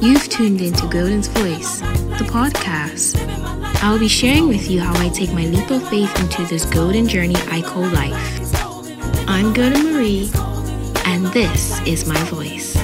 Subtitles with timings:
[0.00, 3.16] You've tuned into Golden's Voice, the podcast.
[3.82, 7.08] I'll be sharing with you how I take my leap of faith into this golden
[7.08, 9.28] journey I call life.
[9.28, 10.30] I'm Golden Marie,
[11.04, 12.74] and this is my voice.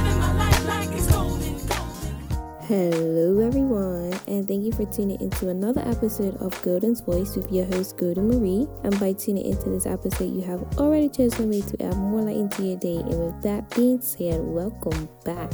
[2.67, 7.65] Hello, everyone, and thank you for tuning into another episode of Golden's Voice with your
[7.65, 8.69] host, Golden Marie.
[8.85, 12.37] And by tuning into this episode, you have already chosen me to add more light
[12.37, 12.97] into your day.
[12.97, 15.51] And with that being said, welcome back.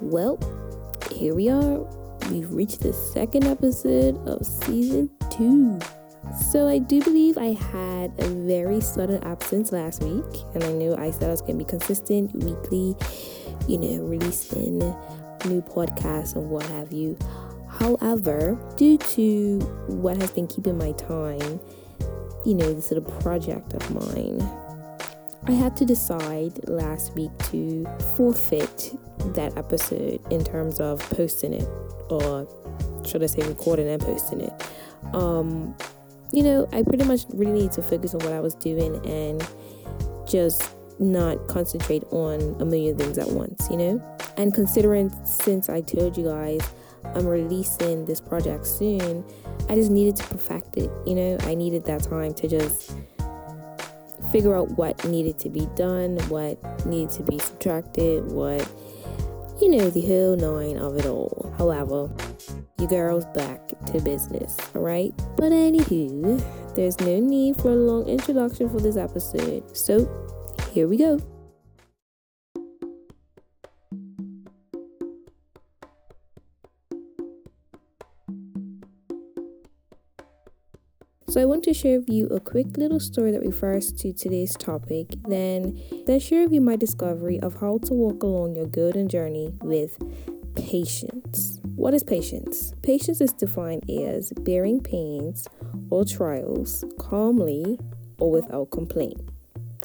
[0.00, 0.38] Well,
[1.10, 1.78] here we are.
[2.30, 5.80] We've reached the second episode of season two.
[6.52, 10.94] So I do believe I had a very sudden absence last week, and I knew
[10.94, 12.94] I said I was going to be consistent weekly,
[13.66, 14.78] you know, releasing
[15.46, 17.16] new podcasts and what have you.
[17.78, 21.60] However, due to what has been keeping my time,
[22.44, 24.40] you know, this little project of mine,
[25.46, 27.86] I had to decide last week to
[28.16, 28.94] forfeit
[29.34, 31.68] that episode in terms of posting it,
[32.10, 32.48] or
[33.06, 34.52] should I say, recording and posting it.
[35.14, 35.76] Um,
[36.32, 39.46] you know, I pretty much really need to focus on what I was doing and
[40.28, 44.18] just not concentrate on a million things at once, you know?
[44.36, 46.60] And considering since I told you guys
[47.04, 49.24] I'm releasing this project soon,
[49.68, 51.38] I just needed to perfect it, you know?
[51.42, 52.96] I needed that time to just
[54.32, 58.68] figure out what needed to be done, what needed to be subtracted, what
[59.60, 61.52] you know, the whole nine of it all.
[61.58, 62.08] However,
[62.78, 63.60] you girl's back
[63.92, 65.12] to business, alright?
[65.36, 66.42] But anywho,
[66.76, 69.76] there's no need for a long introduction for this episode.
[69.76, 70.06] So,
[70.72, 71.37] here we go.
[81.28, 84.56] So I want to share with you a quick little story that refers to today's
[84.56, 89.10] topic, then then share with you my discovery of how to walk along your golden
[89.10, 89.98] journey with
[90.56, 91.60] patience.
[91.76, 92.72] What is patience?
[92.82, 95.46] Patience is defined as bearing pains
[95.90, 97.78] or trials calmly
[98.18, 99.20] or without complaint.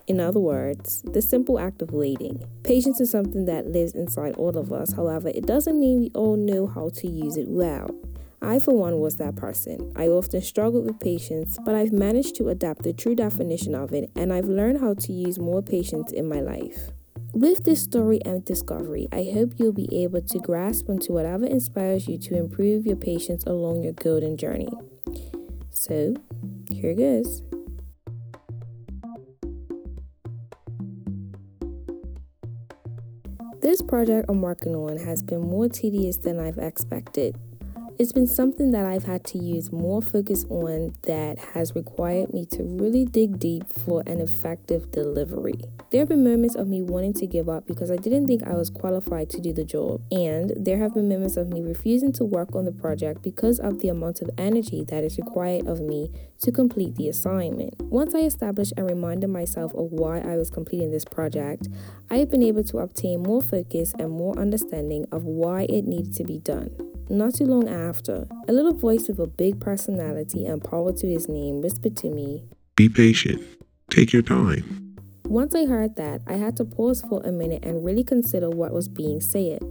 [0.07, 2.41] In other words, the simple act of waiting.
[2.63, 4.93] Patience is something that lives inside all of us.
[4.93, 7.89] However, it doesn't mean we all know how to use it well.
[8.43, 9.93] I, for one, was that person.
[9.95, 14.11] I often struggled with patience, but I've managed to adapt the true definition of it
[14.15, 16.91] and I've learned how to use more patience in my life.
[17.33, 22.07] With this story and discovery, I hope you'll be able to grasp onto whatever inspires
[22.07, 24.69] you to improve your patience along your golden journey.
[25.71, 26.13] So,
[26.69, 27.41] here goes.
[33.61, 37.37] This project I'm working on has been more tedious than I've expected.
[38.03, 42.45] It's been something that I've had to use more focus on that has required me
[42.47, 45.61] to really dig deep for an effective delivery.
[45.89, 48.55] There have been moments of me wanting to give up because I didn't think I
[48.55, 52.25] was qualified to do the job, and there have been moments of me refusing to
[52.25, 56.11] work on the project because of the amount of energy that is required of me
[56.41, 57.73] to complete the assignment.
[57.79, 61.69] Once I established and reminded myself of why I was completing this project,
[62.11, 66.13] I have been able to obtain more focus and more understanding of why it needed
[66.15, 66.92] to be done.
[67.09, 71.27] Not too long after, a little voice with a big personality and power to his
[71.27, 73.41] name whispered to me, Be patient.
[73.89, 74.95] Take your time.
[75.25, 78.73] Once I heard that, I had to pause for a minute and really consider what
[78.73, 79.61] was being said.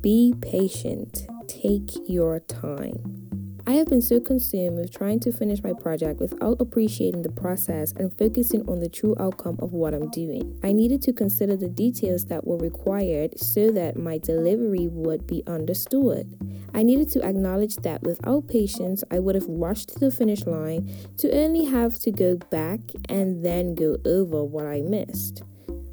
[0.00, 1.26] Be patient.
[1.46, 3.21] Take your time.
[3.64, 7.92] I have been so consumed with trying to finish my project without appreciating the process
[7.92, 10.58] and focusing on the true outcome of what I'm doing.
[10.64, 15.44] I needed to consider the details that were required so that my delivery would be
[15.46, 16.36] understood.
[16.74, 20.92] I needed to acknowledge that without patience, I would have rushed to the finish line
[21.18, 25.44] to only have to go back and then go over what I missed.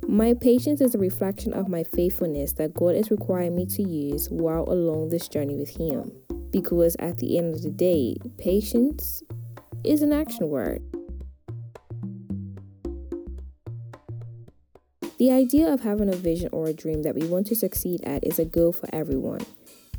[0.08, 4.28] My patience is a reflection of my faithfulness that God is requiring me to use
[4.32, 6.12] while along this journey with Him
[6.52, 9.24] because at the end of the day, patience
[9.84, 10.84] is an action word.
[15.20, 18.24] The idea of having a vision or a dream that we want to succeed at
[18.26, 19.46] is a goal for everyone.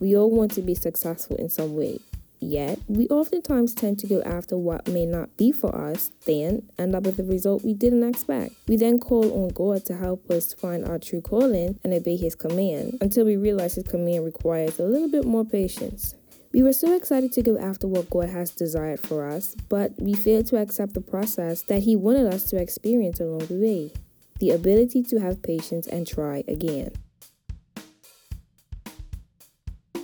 [0.01, 1.99] We all want to be successful in some way.
[2.43, 6.95] Yet, we oftentimes tend to go after what may not be for us, then end
[6.95, 8.55] up with a result we didn't expect.
[8.67, 12.35] We then call on God to help us find our true calling and obey His
[12.35, 16.15] command until we realize His command requires a little bit more patience.
[16.53, 20.15] We were so excited to go after what God has desired for us, but we
[20.15, 23.93] failed to accept the process that He wanted us to experience along the way
[24.41, 26.91] the ability to have patience and try again.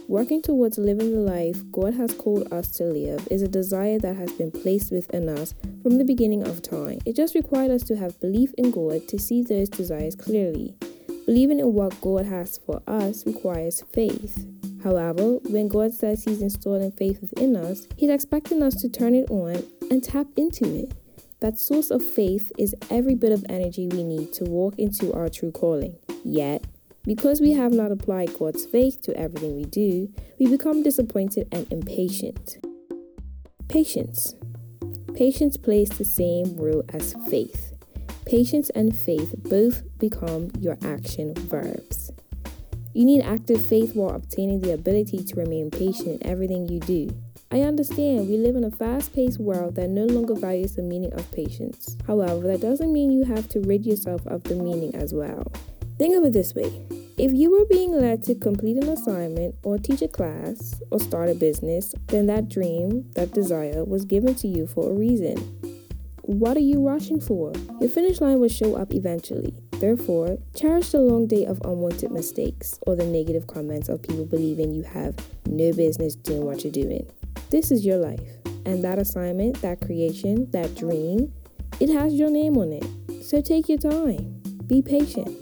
[0.07, 4.15] Working towards living the life God has called us to live is a desire that
[4.15, 5.53] has been placed within us
[5.83, 7.01] from the beginning of time.
[7.05, 10.77] It just required us to have belief in God to see those desires clearly.
[11.25, 14.47] Believing in what God has for us requires faith.
[14.83, 19.31] However, when God says He's installing faith within us, He's expecting us to turn it
[19.31, 20.93] on and tap into it.
[21.41, 25.29] That source of faith is every bit of energy we need to walk into our
[25.29, 25.97] true calling.
[26.25, 26.65] Yet,
[27.05, 31.71] because we have not applied God's faith to everything we do, we become disappointed and
[31.71, 32.59] impatient.
[33.69, 34.35] Patience.
[35.15, 37.73] Patience plays the same role as faith.
[38.25, 41.96] Patience and faith both become your action verbs.
[42.97, 47.11] You need active faith while obtaining the ability to remain patient in everything you do.
[47.51, 51.13] I understand we live in a fast paced world that no longer values the meaning
[51.13, 51.99] of patience.
[52.07, 55.53] However, that doesn't mean you have to rid yourself of the meaning as well.
[55.99, 56.87] Think of it this way
[57.19, 61.29] if you were being led to complete an assignment or teach a class or start
[61.29, 65.37] a business, then that dream, that desire was given to you for a reason.
[66.23, 67.53] What are you rushing for?
[67.79, 69.55] Your finish line will show up eventually.
[69.79, 74.73] Therefore, cherish the long day of unwanted mistakes or the negative comments of people believing
[74.73, 75.15] you have
[75.45, 77.07] no business doing what you're doing.
[77.51, 78.29] This is your life.
[78.65, 81.33] And that assignment, that creation, that dream,
[81.79, 83.25] it has your name on it.
[83.25, 84.41] So take your time.
[84.67, 85.37] Be patient.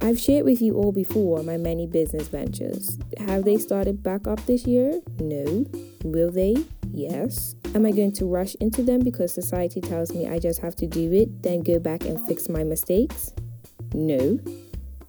[0.00, 2.98] I've shared with you all before my many business ventures.
[3.18, 5.00] Have they started back up this year?
[5.20, 5.66] No.
[6.04, 6.56] Will they?
[6.90, 7.54] Yes.
[7.74, 10.86] Am I going to rush into them because society tells me I just have to
[10.86, 13.32] do it, then go back and fix my mistakes?
[13.94, 14.38] No.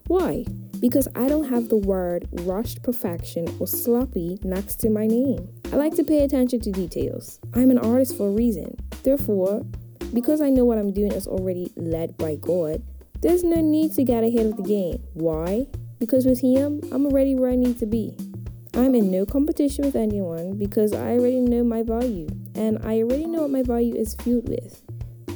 [0.08, 0.46] Why?
[0.80, 5.50] Because I don't have the word rushed perfection or sloppy next to my name.
[5.72, 7.40] I like to pay attention to details.
[7.54, 8.78] I'm an artist for a reason.
[9.04, 9.66] Therefore,
[10.14, 12.82] because I know what I'm doing is already led by God,
[13.22, 15.04] there's no need to get ahead of the game.
[15.14, 15.68] Why?
[16.00, 18.16] Because with Him, I'm already where I need to be.
[18.74, 23.26] I'm in no competition with anyone because I already know my value, and I already
[23.26, 24.82] know what my value is fueled with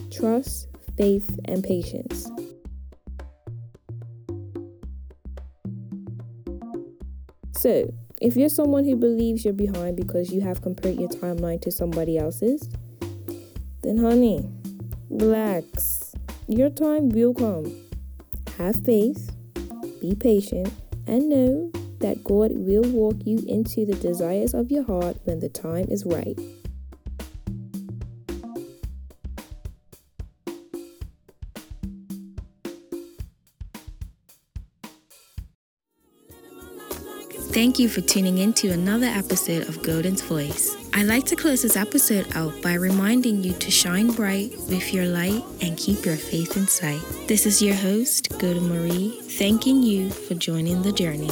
[0.10, 2.30] trust, faith, and patience.
[7.64, 11.72] So, if you're someone who believes you're behind because you have compared your timeline to
[11.72, 12.68] somebody else's,
[13.84, 14.46] then honey,
[15.10, 16.14] relax.
[16.50, 17.74] Your time will come.
[18.58, 19.34] Have faith,
[20.02, 20.74] be patient,
[21.08, 25.48] and know that God will walk you into the desires of your heart when the
[25.48, 26.38] time is right.
[37.54, 40.76] Thank you for tuning in to another episode of Golden's Voice.
[40.92, 45.06] I like to close this episode out by reminding you to shine bright with your
[45.06, 47.00] light and keep your faith in sight.
[47.28, 51.30] This is your host, Golden Marie, thanking you for joining the journey.